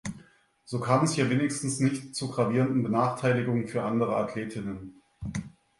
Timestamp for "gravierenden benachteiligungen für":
2.31-3.83